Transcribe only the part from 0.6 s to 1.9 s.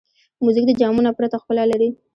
د جامو نه پرته ښکلا لري.